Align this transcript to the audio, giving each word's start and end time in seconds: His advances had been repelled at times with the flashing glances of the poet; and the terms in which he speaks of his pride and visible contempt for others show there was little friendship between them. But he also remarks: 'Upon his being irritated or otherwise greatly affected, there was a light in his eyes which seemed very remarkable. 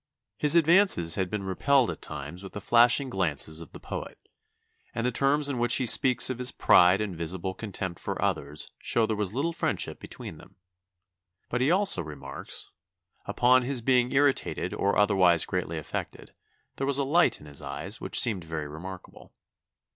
His 0.35 0.55
advances 0.55 1.13
had 1.13 1.29
been 1.29 1.43
repelled 1.43 1.91
at 1.91 2.01
times 2.01 2.41
with 2.41 2.53
the 2.53 2.59
flashing 2.59 3.07
glances 3.07 3.61
of 3.61 3.71
the 3.71 3.79
poet; 3.79 4.17
and 4.95 5.05
the 5.05 5.11
terms 5.11 5.47
in 5.47 5.59
which 5.59 5.75
he 5.75 5.85
speaks 5.85 6.27
of 6.27 6.39
his 6.39 6.51
pride 6.51 6.99
and 7.01 7.15
visible 7.15 7.53
contempt 7.53 7.99
for 7.99 8.19
others 8.19 8.71
show 8.79 9.05
there 9.05 9.15
was 9.15 9.35
little 9.35 9.53
friendship 9.53 9.99
between 9.99 10.37
them. 10.39 10.55
But 11.51 11.61
he 11.61 11.69
also 11.69 12.01
remarks: 12.01 12.71
'Upon 13.27 13.61
his 13.61 13.81
being 13.81 14.11
irritated 14.11 14.73
or 14.73 14.97
otherwise 14.97 15.45
greatly 15.45 15.77
affected, 15.77 16.33
there 16.77 16.87
was 16.87 16.97
a 16.97 17.03
light 17.03 17.39
in 17.39 17.45
his 17.45 17.61
eyes 17.61 18.01
which 18.01 18.19
seemed 18.19 18.43
very 18.43 18.67
remarkable. 18.67 19.33